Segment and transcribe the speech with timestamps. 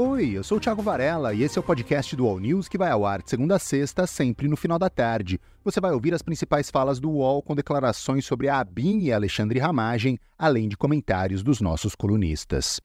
[0.00, 2.78] Oi, eu sou o Thiago Varela e esse é o podcast do All News que
[2.78, 5.40] vai ao ar de segunda a sexta, sempre no final da tarde.
[5.64, 9.58] Você vai ouvir as principais falas do UOL com declarações sobre a ABIN e Alexandre
[9.58, 12.80] Ramagem, além de comentários dos nossos colunistas.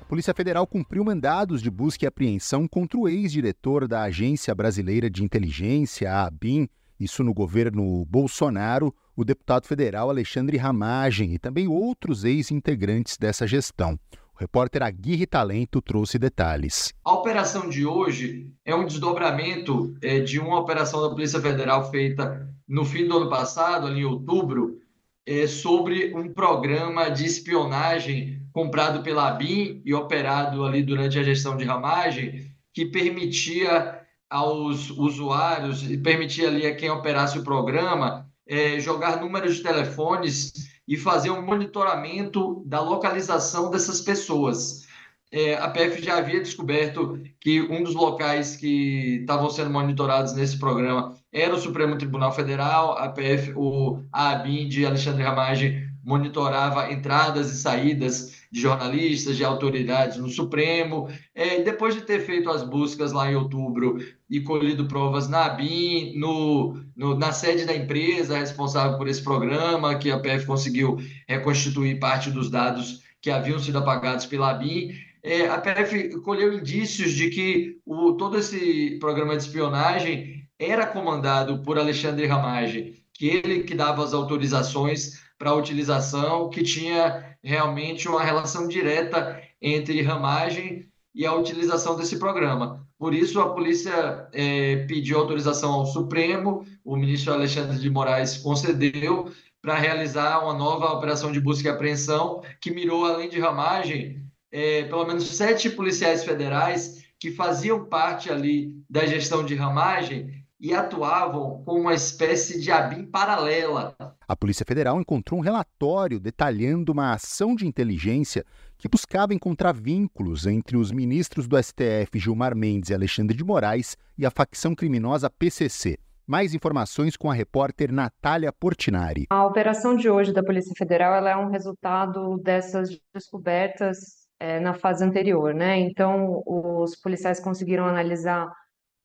[0.00, 5.10] A Polícia Federal cumpriu mandados de busca e apreensão contra o ex-diretor da Agência Brasileira
[5.10, 6.66] de Inteligência, a ABIN,
[6.98, 13.98] isso no governo Bolsonaro, o deputado federal Alexandre Ramagem e também outros ex-integrantes dessa gestão.
[14.34, 16.92] O repórter Aguirre Talento trouxe detalhes.
[17.02, 22.46] A operação de hoje é um desdobramento é, de uma operação da Polícia Federal feita
[22.68, 24.78] no fim do ano passado, ali em outubro,
[25.24, 31.56] é, sobre um programa de espionagem comprado pela ABIN e operado ali durante a gestão
[31.56, 33.95] de Ramagem, que permitia
[34.28, 40.52] aos usuários e permitia ali a quem operasse o programa é, jogar números de telefones
[40.86, 44.86] e fazer um monitoramento da localização dessas pessoas.
[45.32, 50.56] É, a PF já havia descoberto que um dos locais que estavam sendo monitorados nesse
[50.56, 56.92] programa era o Supremo Tribunal Federal, a PF, o, a ABIN de Alexandre Ramagem monitorava
[56.92, 61.10] entradas e saídas de jornalistas, de autoridades no Supremo.
[61.34, 63.98] É, depois de ter feito as buscas lá em outubro
[64.30, 69.96] e colhido provas na ABIN, no, no, na sede da empresa responsável por esse programa,
[69.96, 70.96] que a PF conseguiu
[71.28, 74.90] reconstituir parte dos dados que haviam sido apagados pela ABIN,
[75.22, 81.62] é, a PF colheu indícios de que o, todo esse programa de espionagem era comandado
[81.62, 88.08] por Alexandre Ramage, que ele que dava as autorizações para a utilização, que tinha realmente
[88.08, 92.86] uma relação direta entre ramagem e a utilização desse programa.
[92.98, 99.30] Por isso, a polícia é, pediu autorização ao Supremo, o ministro Alexandre de Moraes concedeu
[99.60, 104.84] para realizar uma nova operação de busca e apreensão que mirou, além de ramagem, é,
[104.84, 111.62] pelo menos sete policiais federais que faziam parte ali da gestão de ramagem e atuavam
[111.64, 113.94] como uma espécie de ABIN paralela.
[114.26, 118.44] A Polícia Federal encontrou um relatório detalhando uma ação de inteligência
[118.78, 123.96] que buscava encontrar vínculos entre os ministros do STF Gilmar Mendes e Alexandre de Moraes
[124.16, 125.98] e a facção criminosa PCC.
[126.26, 129.26] Mais informações com a repórter Natália Portinari.
[129.30, 135.04] A operação de hoje da Polícia Federal é um resultado dessas descobertas é, na fase
[135.04, 135.78] anterior, né?
[135.78, 138.50] Então, os policiais conseguiram analisar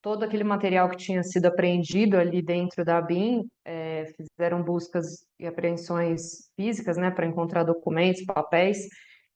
[0.02, 5.46] todo aquele material que tinha sido apreendido ali dentro da ABIN, é, fizeram buscas e
[5.46, 8.88] apreensões físicas, né, para encontrar documentos, papéis,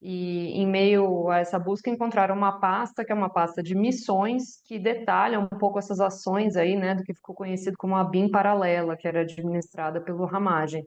[0.01, 4.61] e em meio a essa busca encontraram uma pasta, que é uma pasta de missões,
[4.65, 8.29] que detalha um pouco essas ações aí, né, do que ficou conhecido como a BIM
[8.29, 10.85] paralela, que era administrada pelo Ramagem,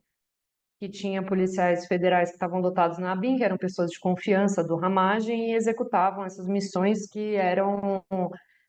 [0.81, 4.77] que tinha policiais federais que estavam dotados na BIM, que eram pessoas de confiança do
[4.77, 8.05] Ramagem, e executavam essas missões que eram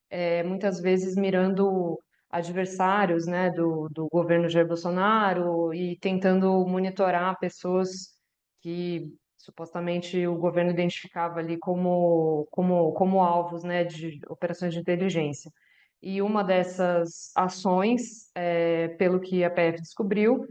[0.09, 1.99] é, muitas vezes mirando
[2.29, 8.09] adversários né, do, do governo Jair Bolsonaro e tentando monitorar pessoas
[8.61, 15.51] que supostamente o governo identificava ali como, como, como alvos né, de operações de inteligência.
[16.01, 20.45] E uma dessas ações, é, pelo que a PF descobriu,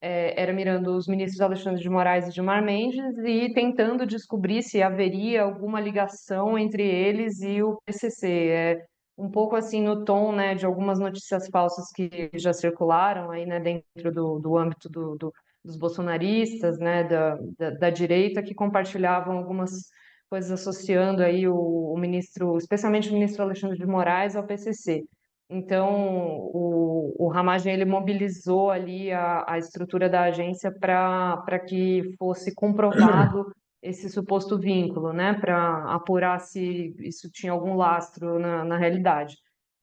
[0.00, 4.82] é, era mirando os ministros Alexandre de Moraes e Gilmar Mendes e tentando descobrir se
[4.82, 8.28] haveria alguma ligação entre eles e o PCC.
[8.28, 8.86] É,
[9.16, 13.60] um pouco assim no tom né, de algumas notícias falsas que já circularam aí, né,
[13.60, 15.32] dentro do, do âmbito do, do,
[15.64, 19.70] dos bolsonaristas, né, da, da, da, direita, que compartilhavam algumas
[20.28, 25.04] coisas associando aí o, o, ministro, especialmente o ministro Alexandre de Moraes ao PCC.
[25.48, 25.90] Então,
[26.52, 33.52] o, o Ramagem, ele mobilizou ali a, a estrutura da agência para que fosse comprovado
[33.84, 39.36] esse suposto vínculo, né, para apurar se isso tinha algum lastro na, na realidade.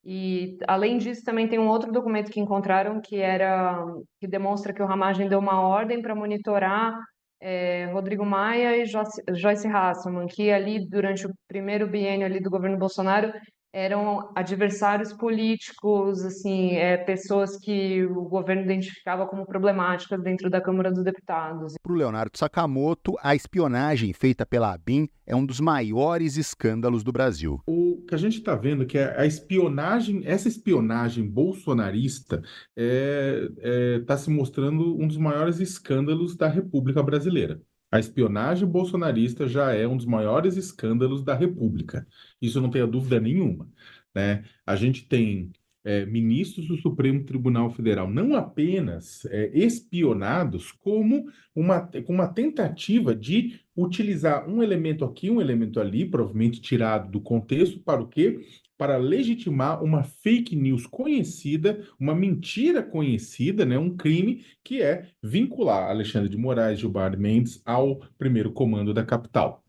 [0.03, 3.85] E além disso, também tem um outro documento que encontraram que era
[4.19, 6.97] que demonstra que o Ramagem deu uma ordem para monitorar
[7.39, 12.79] é, Rodrigo Maia e Joyce, Hasselman, que ali durante o primeiro biênio ali do governo
[12.79, 13.31] Bolsonaro
[13.73, 20.91] eram adversários políticos, assim, é, pessoas que o governo identificava como problemáticas dentro da Câmara
[20.91, 21.75] dos Deputados.
[21.81, 27.11] Para o Leonardo Sakamoto, a espionagem feita pela ABIN é um dos maiores escândalos do
[27.11, 27.61] Brasil.
[27.65, 33.49] O que a gente está vendo é que a espionagem, essa espionagem bolsonarista está é,
[33.59, 37.61] é, tá se mostrando um dos maiores escândalos da República Brasileira.
[37.91, 42.07] A espionagem bolsonarista já é um dos maiores escândalos da República.
[42.41, 43.69] Isso não tenha dúvida nenhuma.
[44.15, 44.45] Né?
[44.65, 45.51] A gente tem
[45.83, 51.25] é, ministros do Supremo Tribunal Federal, não apenas é, espionados, como
[51.55, 57.79] uma, uma tentativa de utilizar um elemento aqui, um elemento ali, provavelmente tirado do contexto,
[57.79, 58.39] para o quê?
[58.77, 65.89] Para legitimar uma fake news conhecida, uma mentira conhecida, né, um crime que é vincular
[65.89, 69.63] Alexandre de Moraes e Gilmar Mendes ao primeiro comando da capital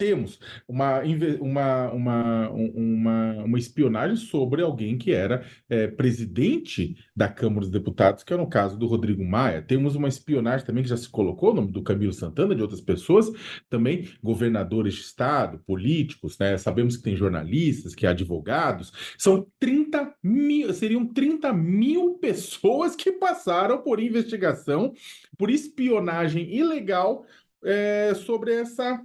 [0.00, 1.00] temos uma,
[1.38, 8.24] uma, uma, uma, uma espionagem sobre alguém que era é, presidente da Câmara dos Deputados,
[8.24, 9.60] que é no caso do Rodrigo Maia.
[9.60, 12.80] Temos uma espionagem também que já se colocou, o nome do Camilo Santana, de outras
[12.80, 13.30] pessoas,
[13.68, 16.56] também governadores de Estado, políticos, né?
[16.56, 18.90] Sabemos que tem jornalistas, que advogados.
[19.18, 24.94] São 30 mil, seriam 30 mil pessoas que passaram por investigação,
[25.36, 27.26] por espionagem ilegal
[27.62, 29.04] é, sobre essa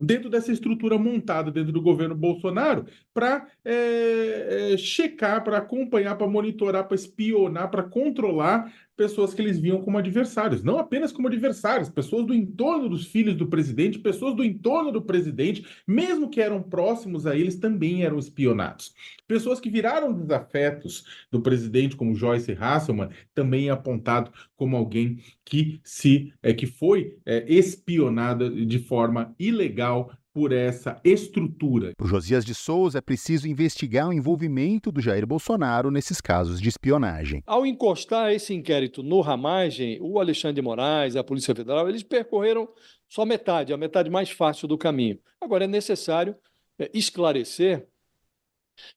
[0.00, 6.26] dentro dessa estrutura montada dentro do governo Bolsonaro para é, é, checar, para acompanhar, para
[6.26, 11.88] monitorar, para espionar, para controlar pessoas que eles viam como adversários, não apenas como adversários,
[11.88, 16.62] pessoas do entorno dos filhos do presidente, pessoas do entorno do presidente, mesmo que eram
[16.62, 18.94] próximos a eles, também eram espionados.
[19.26, 25.80] Pessoas que viraram desafetos do presidente, como Joyce Hasselman, também é apontado como alguém que
[25.82, 31.92] se é, que foi é, espionada de forma ilegal por essa estrutura.
[31.96, 36.68] Para Josias de Souza, é preciso investigar o envolvimento do Jair Bolsonaro nesses casos de
[36.68, 37.42] espionagem.
[37.46, 42.68] Ao encostar esse inquérito no Ramagem, o Alexandre de Moraes, a Polícia Federal, eles percorreram
[43.08, 45.18] só metade, a metade mais fácil do caminho.
[45.40, 46.36] Agora é necessário
[46.78, 47.86] é, esclarecer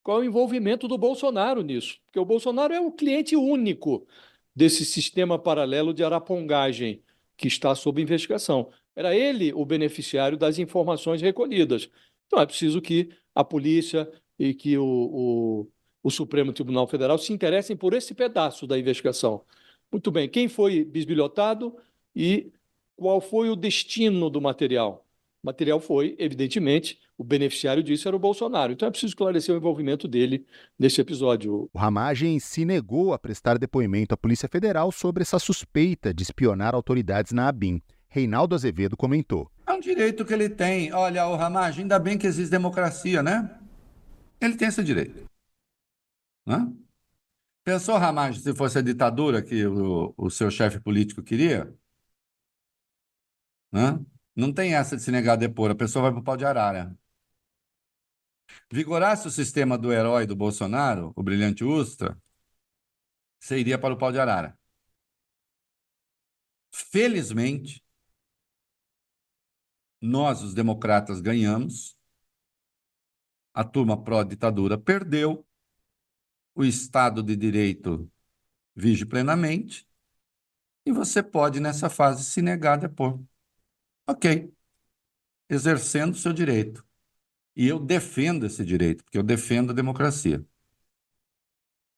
[0.02, 4.08] qual é o envolvimento do Bolsonaro nisso, porque o Bolsonaro é o cliente único
[4.56, 7.02] desse sistema paralelo de arapongagem
[7.36, 8.70] que está sob investigação.
[8.96, 11.90] Era ele o beneficiário das informações recolhidas.
[12.28, 15.68] Então é preciso que a polícia e que o, o,
[16.04, 19.42] o Supremo Tribunal Federal se interessem por esse pedaço da investigação.
[19.92, 21.76] Muito bem, quem foi bisbilhotado
[22.16, 22.52] e
[22.96, 25.06] qual foi o destino do material?
[25.44, 28.72] O material foi, evidentemente, o beneficiário disso era o Bolsonaro.
[28.72, 30.46] Então é preciso esclarecer o envolvimento dele
[30.80, 31.70] nesse episódio.
[31.74, 36.74] O Ramagem se negou a prestar depoimento à Polícia Federal sobre essa suspeita de espionar
[36.74, 37.82] autoridades na ABIN.
[38.14, 39.52] Reinaldo Azevedo comentou.
[39.66, 40.94] É um direito que ele tem.
[40.94, 43.60] Olha, o Ramagem, ainda bem que existe democracia, né?
[44.40, 45.26] Ele tem esse direito.
[46.46, 46.72] Né?
[47.64, 51.76] Pensou, Ramagem, se fosse a ditadura que o, o seu chefe político queria?
[53.72, 54.00] Né?
[54.36, 56.46] Não tem essa de se negar a depor, a pessoa vai para o pau de
[56.46, 56.96] arara.
[58.72, 62.16] Vigorasse o sistema do herói do Bolsonaro, o brilhante Ustra,
[63.40, 64.56] você iria para o pau de arara.
[66.72, 67.83] Felizmente,
[70.04, 71.98] nós, os democratas, ganhamos,
[73.54, 75.46] a turma pró-ditadura perdeu,
[76.56, 78.12] o Estado de Direito
[78.76, 79.88] vige plenamente,
[80.86, 83.20] e você pode, nessa fase, se negar a depor.
[84.08, 84.54] Ok.
[85.50, 86.86] Exercendo seu direito.
[87.56, 90.46] E eu defendo esse direito, porque eu defendo a democracia.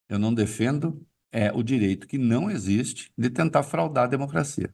[0.07, 4.73] Eu não defendo é o direito que não existe de tentar fraudar a democracia.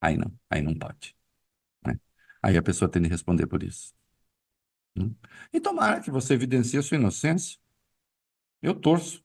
[0.00, 1.16] Aí não, aí não pode.
[2.44, 3.94] Aí a pessoa tem de responder por isso.
[4.94, 5.14] Hum?
[5.50, 7.58] E tomara que você evidencie a sua inocência.
[8.60, 9.24] Eu torço.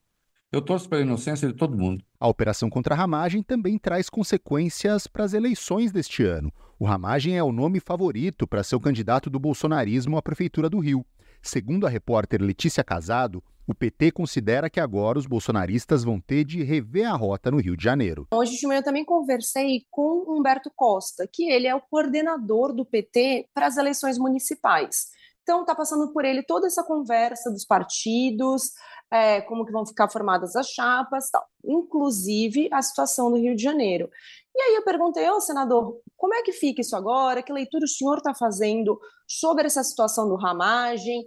[0.50, 2.02] Eu torço pela inocência de todo mundo.
[2.18, 6.50] A operação contra a ramagem também traz consequências para as eleições deste ano.
[6.78, 10.78] O Ramagem é o nome favorito para ser o candidato do bolsonarismo à Prefeitura do
[10.78, 11.04] Rio.
[11.42, 16.62] Segundo a repórter Letícia Casado, o PT considera que agora os bolsonaristas vão ter de
[16.64, 18.26] rever a rota no Rio de Janeiro.
[18.32, 22.84] Hoje de manhã eu também conversei com Humberto Costa, que ele é o coordenador do
[22.84, 25.06] PT para as eleições municipais.
[25.42, 28.72] Então está passando por ele toda essa conversa dos partidos,
[29.08, 31.46] é, como que vão ficar formadas as chapas, tal.
[31.64, 34.10] inclusive a situação do Rio de Janeiro.
[34.54, 37.42] E aí eu perguntei ao senador, como é que fica isso agora?
[37.42, 41.24] Que leitura o senhor está fazendo sobre essa situação do ramagem?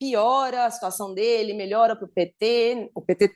[0.00, 2.90] Piora a situação dele, melhora para o PT.
[2.94, 3.30] O PT,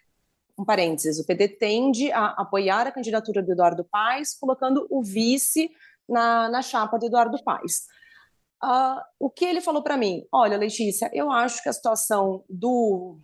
[0.59, 5.71] um parênteses, o PT tende a apoiar a candidatura do Eduardo Paes, colocando o vice
[6.09, 7.83] na, na chapa do Eduardo Paes.
[8.65, 10.27] Uh, o que ele falou para mim?
[10.33, 13.19] Olha, Letícia, eu acho que a situação do,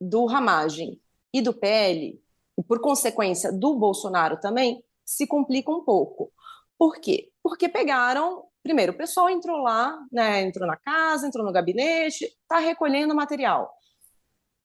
[0.00, 0.98] do Ramagem
[1.34, 2.18] e do PL,
[2.58, 6.32] e por consequência do Bolsonaro também, se complica um pouco.
[6.78, 7.30] Por quê?
[7.42, 12.58] Porque pegaram Primeiro, o pessoal entrou lá, né, entrou na casa, entrou no gabinete, está
[12.58, 13.72] recolhendo material.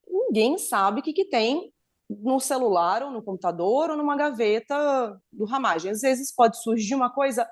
[0.07, 1.73] Ninguém sabe o que, que tem
[2.09, 5.91] no celular, ou no computador, ou numa gaveta do ramagem.
[5.91, 7.47] Às vezes pode surgir uma coisa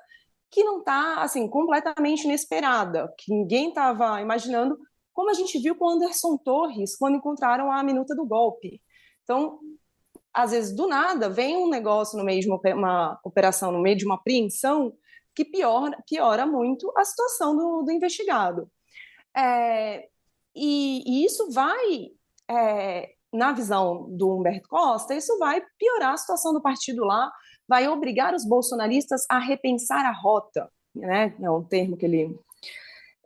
[0.50, 4.78] que não está assim completamente inesperada, que ninguém estava imaginando,
[5.12, 8.80] como a gente viu com Anderson Torres quando encontraram a minuta do golpe.
[9.24, 9.58] Então,
[10.32, 13.96] às vezes, do nada, vem um negócio no meio de uma, uma operação, no meio
[13.96, 14.92] de uma apreensão,
[15.36, 18.70] que piora, piora muito a situação do, do investigado.
[19.36, 20.08] É,
[20.54, 22.08] e, e, isso vai,
[22.50, 27.30] é, na visão do Humberto Costa, isso vai piorar a situação do partido lá,
[27.68, 31.36] vai obrigar os bolsonaristas a repensar a rota, né?
[31.40, 32.34] É um termo que ele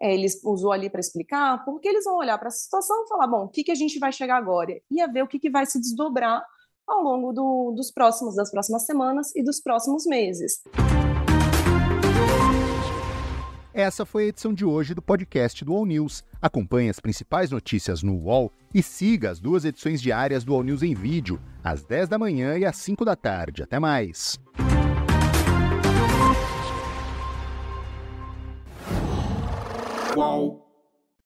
[0.01, 3.27] é, ele usou ali para explicar, porque eles vão olhar para a situação e falar,
[3.27, 4.81] bom, o que, que a gente vai chegar agora?
[4.91, 6.43] E a ver o que, que vai se desdobrar
[6.89, 10.63] ao longo do, dos próximos, das próximas semanas e dos próximos meses.
[13.73, 16.25] Essa foi a edição de hoje do podcast do All News.
[16.43, 20.83] Acompanhe as principais notícias no UOL e siga as duas edições diárias do All News
[20.83, 23.63] em vídeo, às 10 da manhã e às 5 da tarde.
[23.63, 24.41] Até mais!
[30.15, 30.60] Qual?